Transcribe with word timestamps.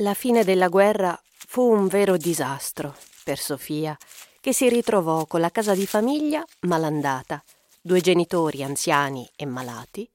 La 0.00 0.12
fine 0.12 0.44
della 0.44 0.68
guerra 0.68 1.18
fu 1.24 1.62
un 1.62 1.86
vero 1.86 2.18
disastro 2.18 2.94
per 3.24 3.38
Sofia, 3.38 3.96
che 4.42 4.52
si 4.52 4.68
ritrovò 4.68 5.24
con 5.24 5.40
la 5.40 5.50
casa 5.50 5.74
di 5.74 5.86
famiglia 5.86 6.44
malandata, 6.60 7.42
due 7.80 8.02
genitori 8.02 8.62
anziani 8.62 9.26
e 9.34 9.46
malati, 9.46 10.06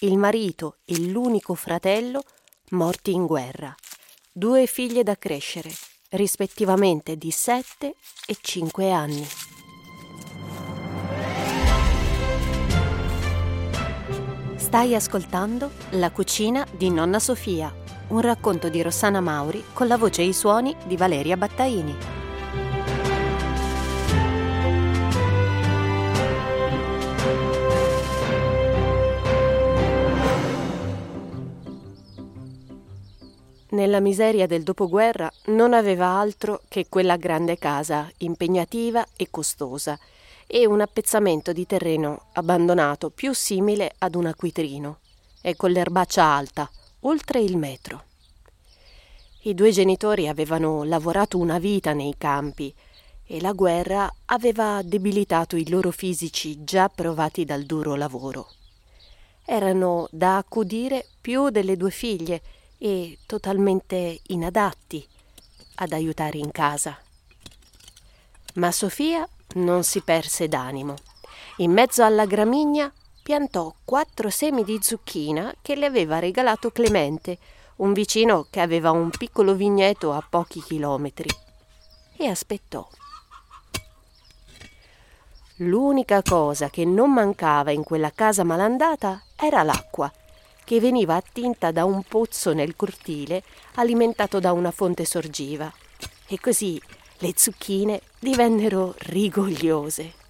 il 0.00 0.18
marito 0.18 0.78
e 0.84 0.98
l'unico 0.98 1.54
fratello 1.54 2.24
morti 2.70 3.12
in 3.12 3.26
guerra, 3.26 3.72
due 4.32 4.66
figlie 4.66 5.04
da 5.04 5.16
crescere, 5.16 5.70
rispettivamente 6.10 7.16
di 7.16 7.30
7 7.30 7.94
e 8.26 8.36
5 8.40 8.90
anni. 8.90 9.28
Stai 14.56 14.96
ascoltando 14.96 15.70
La 15.90 16.10
cucina 16.10 16.66
di 16.72 16.90
Nonna 16.90 17.20
Sofia 17.20 17.81
un 18.12 18.20
racconto 18.20 18.68
di 18.68 18.82
Rossana 18.82 19.20
Mauri 19.20 19.64
con 19.72 19.86
la 19.86 19.96
voce 19.96 20.20
e 20.20 20.26
i 20.26 20.32
suoni 20.34 20.76
di 20.84 20.98
Valeria 20.98 21.36
Battaini. 21.38 21.96
Nella 33.70 34.00
miseria 34.00 34.46
del 34.46 34.62
dopoguerra 34.62 35.32
non 35.46 35.72
aveva 35.72 36.08
altro 36.08 36.60
che 36.68 36.88
quella 36.90 37.16
grande 37.16 37.56
casa, 37.56 38.10
impegnativa 38.18 39.06
e 39.16 39.28
costosa, 39.30 39.98
e 40.46 40.66
un 40.66 40.82
appezzamento 40.82 41.52
di 41.52 41.64
terreno 41.64 42.26
abbandonato 42.34 43.08
più 43.08 43.32
simile 43.32 43.90
ad 43.96 44.14
un 44.14 44.26
acquitrino, 44.26 44.98
e 45.40 45.56
con 45.56 45.70
l'erbaccia 45.70 46.22
alta, 46.22 46.70
oltre 47.02 47.40
il 47.40 47.56
metro. 47.56 48.04
I 49.42 49.54
due 49.54 49.70
genitori 49.70 50.28
avevano 50.28 50.84
lavorato 50.84 51.38
una 51.38 51.58
vita 51.58 51.92
nei 51.92 52.14
campi 52.16 52.72
e 53.26 53.40
la 53.40 53.52
guerra 53.52 54.12
aveva 54.26 54.82
debilitato 54.84 55.56
i 55.56 55.68
loro 55.68 55.90
fisici 55.90 56.62
già 56.64 56.88
provati 56.88 57.44
dal 57.44 57.64
duro 57.64 57.94
lavoro. 57.94 58.50
Erano 59.44 60.06
da 60.10 60.36
accudire 60.36 61.06
più 61.20 61.50
delle 61.50 61.76
due 61.76 61.90
figlie 61.90 62.40
e 62.78 63.18
totalmente 63.26 64.20
inadatti 64.28 65.04
ad 65.76 65.92
aiutare 65.92 66.38
in 66.38 66.50
casa. 66.52 66.96
Ma 68.54 68.70
Sofia 68.70 69.28
non 69.54 69.82
si 69.82 70.02
perse 70.02 70.46
d'animo. 70.46 70.94
In 71.56 71.72
mezzo 71.72 72.04
alla 72.04 72.26
gramigna 72.26 72.92
piantò 73.22 73.72
quattro 73.84 74.30
semi 74.30 74.64
di 74.64 74.78
zucchina 74.82 75.54
che 75.62 75.76
le 75.76 75.86
aveva 75.86 76.18
regalato 76.18 76.70
Clemente, 76.70 77.38
un 77.76 77.92
vicino 77.92 78.46
che 78.50 78.60
aveva 78.60 78.90
un 78.90 79.10
piccolo 79.10 79.54
vigneto 79.54 80.12
a 80.12 80.24
pochi 80.28 80.60
chilometri, 80.60 81.28
e 82.16 82.26
aspettò. 82.26 82.86
L'unica 85.56 86.22
cosa 86.22 86.70
che 86.70 86.84
non 86.84 87.12
mancava 87.12 87.70
in 87.70 87.84
quella 87.84 88.10
casa 88.10 88.42
malandata 88.42 89.22
era 89.36 89.62
l'acqua, 89.62 90.10
che 90.64 90.80
veniva 90.80 91.14
attinta 91.14 91.70
da 91.70 91.84
un 91.84 92.02
pozzo 92.02 92.52
nel 92.52 92.74
cortile 92.74 93.42
alimentato 93.74 94.40
da 94.40 94.52
una 94.52 94.70
fonte 94.70 95.04
sorgiva. 95.04 95.72
E 96.26 96.40
così 96.40 96.80
le 97.18 97.32
zucchine 97.36 98.00
divennero 98.18 98.94
rigogliose. 98.98 100.21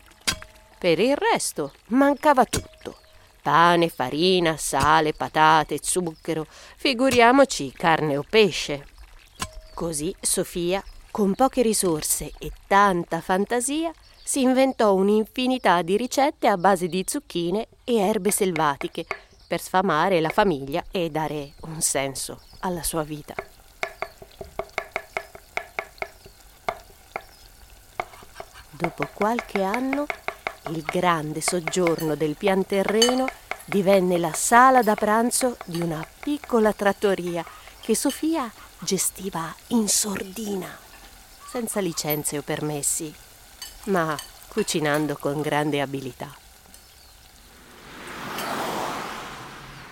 Per 0.83 0.99
il 0.99 1.15
resto 1.15 1.75
mancava 1.91 2.45
tutto. 2.45 2.97
Pane, 3.41 3.89
farina, 3.89 4.57
sale, 4.57 5.13
patate, 5.13 5.79
zucchero, 5.81 6.45
figuriamoci 6.49 7.71
carne 7.71 8.17
o 8.17 8.25
pesce. 8.29 8.89
Così 9.75 10.13
Sofia, 10.21 10.83
con 11.13 11.37
poche 11.37 11.63
risorse 11.63 12.33
e 12.37 12.51
tanta 12.67 13.21
fantasia, 13.21 13.93
si 14.25 14.41
inventò 14.41 14.93
un'infinità 14.95 15.83
di 15.83 15.97
ricette 15.97 16.49
a 16.49 16.57
base 16.57 16.89
di 16.89 17.05
zucchine 17.07 17.69
e 17.85 17.99
erbe 17.99 18.33
selvatiche 18.33 19.07
per 19.47 19.61
sfamare 19.61 20.21
la 20.21 20.31
famiglia 20.31 20.83
e 20.91 21.11
dare 21.11 21.53
un 21.61 21.81
senso 21.81 22.41
alla 22.59 22.83
sua 22.83 23.05
vita. 23.05 23.37
Dopo 28.69 29.09
qualche 29.15 29.63
anno 29.63 30.07
il 30.69 30.83
grande 30.83 31.41
soggiorno 31.41 32.15
del 32.15 32.37
pian 32.37 32.65
terreno 32.65 33.27
divenne 33.65 34.19
la 34.19 34.33
sala 34.33 34.83
da 34.83 34.95
pranzo 34.95 35.57
di 35.65 35.81
una 35.81 36.07
piccola 36.21 36.73
trattoria 36.73 37.45
che 37.81 37.95
Sofia 37.97 38.51
gestiva 38.79 39.55
in 39.69 39.89
sordina, 39.89 40.69
senza 41.49 41.81
licenze 41.81 42.39
o 42.39 42.43
permessi, 42.43 43.13
ma 43.85 44.17
cucinando 44.49 45.17
con 45.17 45.41
grande 45.41 45.81
abilità. 45.81 46.35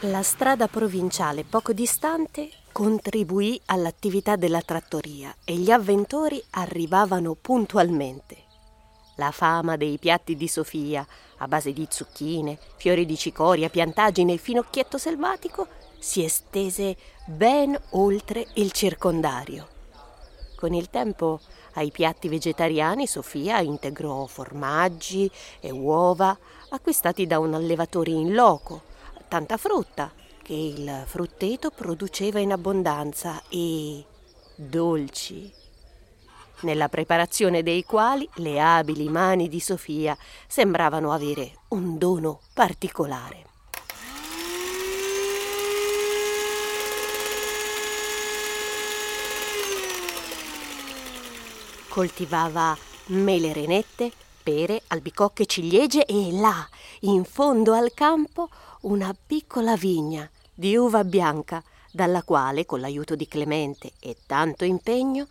La 0.05 0.23
strada 0.23 0.67
provinciale 0.67 1.45
poco 1.45 1.73
distante 1.73 2.51
contribuì 2.73 3.61
all'attività 3.67 4.37
della 4.37 4.63
trattoria 4.63 5.35
e 5.45 5.57
gli 5.57 5.71
avventori 5.71 6.43
arrivavano 6.51 7.35
puntualmente. 7.35 8.50
La 9.21 9.33
fama 9.33 9.77
dei 9.77 9.99
piatti 9.99 10.35
di 10.35 10.49
Sofia, 10.49 11.07
a 11.37 11.47
base 11.47 11.75
di 11.75 11.87
zucchine, 11.91 12.59
fiori 12.77 13.05
di 13.05 13.19
cicoria, 13.19 13.69
piantagine 13.69 14.33
e 14.33 14.39
finocchietto 14.39 14.97
selvatico, 14.97 15.67
si 15.99 16.25
estese 16.25 16.97
ben 17.27 17.79
oltre 17.91 18.47
il 18.55 18.73
circondario. 18.73 19.69
Con 20.57 20.73
il 20.73 20.89
tempo 20.89 21.39
ai 21.75 21.91
piatti 21.91 22.29
vegetariani 22.29 23.07
Sofia 23.07 23.61
integrò 23.61 24.25
formaggi 24.25 25.31
e 25.61 25.71
uova 25.71 26.35
acquistati 26.71 27.27
da 27.27 27.39
un 27.39 27.53
allevatore 27.53 28.13
in 28.13 28.33
loco, 28.33 28.81
tanta 29.29 29.59
frutta 29.59 30.11
che 30.43 30.55
il 30.55 31.03
frutteto 31.05 31.69
produceva 31.69 32.39
in 32.39 32.53
abbondanza 32.53 33.43
e 33.51 34.03
dolci 34.57 35.60
nella 36.63 36.89
preparazione 36.89 37.63
dei 37.63 37.85
quali 37.85 38.29
le 38.37 38.61
abili 38.61 39.09
mani 39.09 39.49
di 39.49 39.61
Sofia 39.61 40.17
sembravano 40.47 41.13
avere 41.13 41.53
un 41.69 41.99
dono 41.99 42.41
particolare. 42.55 43.45
Coltivava 51.89 52.77
mele 53.07 53.53
renette, 53.53 54.13
pere, 54.43 54.83
albicocche 54.89 55.47
ciliegie 55.47 56.07
e 56.07 56.31
là, 56.33 56.67
in 57.01 57.25
fondo 57.25 57.73
al 57.73 57.93
campo, 57.95 58.49
una 58.83 59.15
piccola 59.27 59.77
vigna 59.77 60.29
di 60.55 60.77
uva 60.77 61.03
bianca, 61.05 61.63
dalla 61.91 62.23
quale, 62.23 62.67
con 62.67 62.81
l'aiuto 62.81 63.17
di 63.17 63.27
Clemente 63.27 63.93
e 63.99 64.17
tanto 64.27 64.65
impegno, 64.65 65.27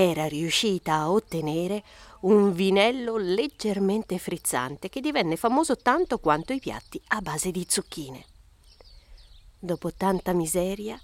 era 0.00 0.26
riuscita 0.26 0.94
a 0.94 1.10
ottenere 1.10 1.82
un 2.20 2.52
vinello 2.54 3.18
leggermente 3.18 4.18
frizzante 4.18 4.88
che 4.88 5.00
divenne 5.00 5.36
famoso 5.36 5.76
tanto 5.76 6.18
quanto 6.18 6.54
i 6.54 6.60
piatti 6.60 7.00
a 7.08 7.20
base 7.20 7.50
di 7.50 7.66
zucchine. 7.68 8.24
Dopo 9.58 9.92
tanta 9.92 10.32
miseria, 10.32 10.98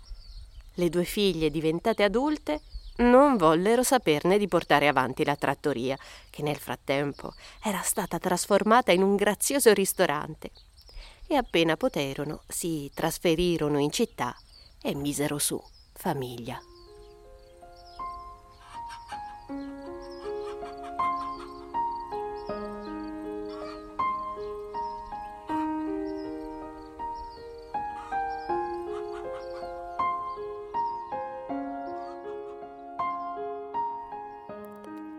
le 0.74 0.88
due 0.88 1.04
figlie 1.04 1.50
diventate 1.50 2.02
adulte 2.02 2.62
non 2.96 3.36
vollero 3.36 3.82
saperne 3.82 4.38
di 4.38 4.48
portare 4.48 4.88
avanti 4.88 5.24
la 5.24 5.36
trattoria, 5.36 5.96
che 6.30 6.42
nel 6.42 6.56
frattempo 6.56 7.34
era 7.62 7.82
stata 7.82 8.18
trasformata 8.18 8.90
in 8.90 9.02
un 9.02 9.16
grazioso 9.16 9.72
ristorante. 9.74 10.50
E 11.26 11.36
appena 11.36 11.76
poterono 11.76 12.40
si 12.48 12.90
trasferirono 12.94 13.78
in 13.78 13.90
città 13.90 14.34
e 14.80 14.94
misero 14.94 15.38
su 15.38 15.62
famiglia. 15.92 16.58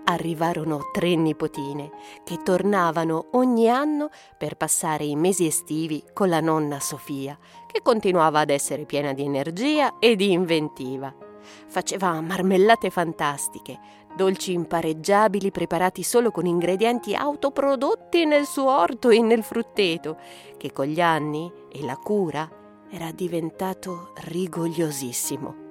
Arrivarono 0.09 0.89
tre 0.91 1.15
nipotine 1.15 1.91
che 2.23 2.41
tornavano 2.41 3.27
ogni 3.33 3.69
anno 3.69 4.09
per 4.37 4.55
passare 4.55 5.03
i 5.03 5.15
mesi 5.15 5.45
estivi 5.45 6.03
con 6.13 6.29
la 6.29 6.39
nonna 6.39 6.79
Sofia, 6.79 7.37
che 7.67 7.81
continuava 7.83 8.39
ad 8.39 8.49
essere 8.49 8.85
piena 8.85 9.13
di 9.13 9.23
energia 9.23 9.99
e 9.99 10.15
di 10.15 10.31
inventiva. 10.31 11.13
Faceva 11.67 12.19
marmellate 12.21 12.89
fantastiche, 12.89 13.79
dolci 14.15 14.53
impareggiabili 14.53 15.51
preparati 15.51 16.01
solo 16.01 16.31
con 16.31 16.47
ingredienti 16.47 17.13
autoprodotti 17.13 18.25
nel 18.25 18.45
suo 18.45 18.75
orto 18.75 19.09
e 19.09 19.21
nel 19.21 19.43
frutteto, 19.43 20.17
che 20.57 20.73
con 20.73 20.85
gli 20.85 21.01
anni 21.01 21.51
e 21.71 21.83
la 21.83 21.97
cura 21.97 22.49
era 22.89 23.11
diventato 23.11 24.13
rigogliosissimo. 24.15 25.67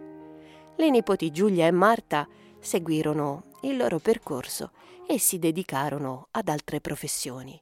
le 0.76 0.90
nipoti 0.90 1.32
Giulia 1.32 1.66
e 1.66 1.72
Marta 1.72 2.28
seguirono 2.60 3.47
il 3.62 3.76
loro 3.76 3.98
percorso 3.98 4.72
e 5.06 5.18
si 5.18 5.38
dedicarono 5.38 6.28
ad 6.32 6.48
altre 6.48 6.80
professioni. 6.80 7.60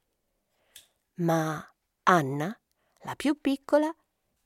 Ma 1.16 1.64
Anna, 2.04 2.58
la 3.02 3.14
più 3.14 3.40
piccola, 3.40 3.94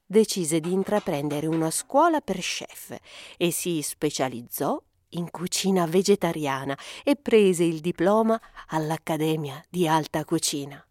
decise 0.04 0.60
di 0.60 0.72
intraprendere 0.72 1.46
una 1.46 1.70
scuola 1.70 2.20
per 2.20 2.38
chef 2.38 2.96
e 3.36 3.50
si 3.50 3.80
specializzò 3.82 4.80
in 5.10 5.30
cucina 5.30 5.86
vegetariana 5.86 6.76
e 7.02 7.16
prese 7.16 7.64
il 7.64 7.80
diploma 7.80 8.40
all'Accademia 8.68 9.64
di 9.68 9.88
Alta 9.88 10.24
Cucina. 10.24 10.84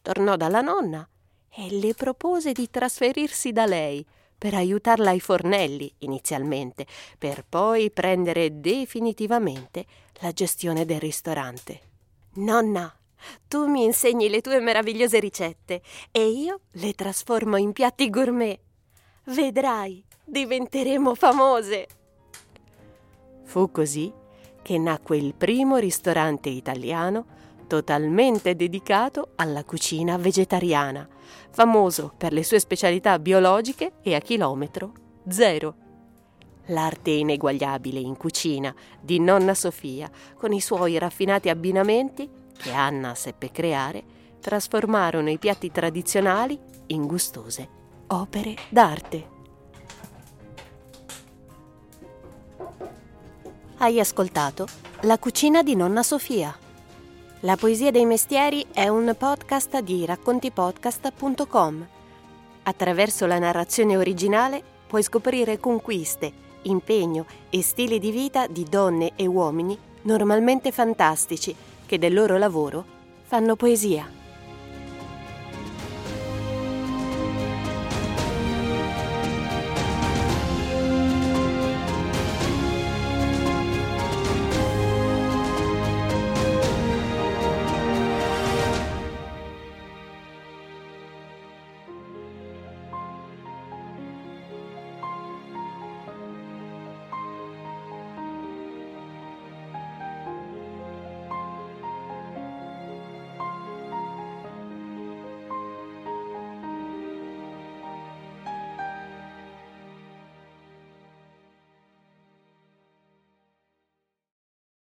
Tornò 0.00 0.36
dalla 0.36 0.60
nonna 0.60 1.06
e 1.54 1.70
le 1.70 1.94
propose 1.94 2.52
di 2.52 2.70
trasferirsi 2.70 3.52
da 3.52 3.66
lei 3.66 4.04
per 4.42 4.54
aiutarla 4.54 5.10
ai 5.10 5.20
fornelli 5.20 5.88
inizialmente, 5.98 6.84
per 7.16 7.44
poi 7.48 7.92
prendere 7.92 8.58
definitivamente 8.58 9.86
la 10.14 10.32
gestione 10.32 10.84
del 10.84 10.98
ristorante. 10.98 11.80
Nonna, 12.38 12.92
tu 13.46 13.68
mi 13.68 13.84
insegni 13.84 14.28
le 14.28 14.40
tue 14.40 14.58
meravigliose 14.58 15.20
ricette 15.20 15.80
e 16.10 16.28
io 16.28 16.62
le 16.72 16.92
trasformo 16.94 17.56
in 17.56 17.72
piatti 17.72 18.10
gourmet. 18.10 18.58
Vedrai, 19.26 20.04
diventeremo 20.24 21.14
famose. 21.14 21.86
Fu 23.44 23.70
così 23.70 24.12
che 24.60 24.76
nacque 24.76 25.18
il 25.18 25.34
primo 25.34 25.76
ristorante 25.76 26.48
italiano 26.48 27.26
totalmente 27.66 28.54
dedicato 28.54 29.32
alla 29.36 29.64
cucina 29.64 30.16
vegetariana, 30.16 31.08
famoso 31.50 32.12
per 32.16 32.32
le 32.32 32.44
sue 32.44 32.58
specialità 32.58 33.18
biologiche 33.18 33.94
e 34.02 34.14
a 34.14 34.20
chilometro 34.20 34.92
zero. 35.28 35.74
L'arte 36.66 37.10
ineguagliabile 37.10 37.98
in 37.98 38.16
cucina 38.16 38.74
di 39.00 39.18
nonna 39.18 39.54
Sofia, 39.54 40.10
con 40.36 40.52
i 40.52 40.60
suoi 40.60 40.98
raffinati 40.98 41.48
abbinamenti 41.48 42.28
che 42.56 42.70
Anna 42.70 43.14
seppe 43.14 43.50
creare, 43.50 44.04
trasformarono 44.40 45.30
i 45.30 45.38
piatti 45.38 45.70
tradizionali 45.70 46.58
in 46.86 47.06
gustose 47.06 47.80
opere 48.12 48.56
d'arte. 48.68 49.30
Hai 53.78 53.98
ascoltato 53.98 54.66
La 55.02 55.18
cucina 55.18 55.62
di 55.62 55.74
nonna 55.74 56.02
Sofia 56.02 56.56
la 57.44 57.56
poesia 57.56 57.90
dei 57.90 58.06
mestieri 58.06 58.64
è 58.72 58.86
un 58.86 59.16
podcast 59.18 59.80
di 59.80 60.06
raccontipodcast.com. 60.06 61.86
Attraverso 62.62 63.26
la 63.26 63.40
narrazione 63.40 63.96
originale 63.96 64.62
puoi 64.86 65.02
scoprire 65.02 65.58
conquiste, 65.58 66.32
impegno 66.62 67.26
e 67.50 67.60
stili 67.62 67.98
di 67.98 68.12
vita 68.12 68.46
di 68.46 68.64
donne 68.68 69.12
e 69.16 69.26
uomini 69.26 69.76
normalmente 70.02 70.70
fantastici 70.70 71.54
che 71.84 71.98
del 71.98 72.14
loro 72.14 72.38
lavoro 72.38 72.84
fanno 73.24 73.56
poesia. 73.56 74.21